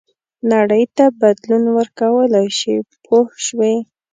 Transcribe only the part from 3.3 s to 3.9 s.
شوې!.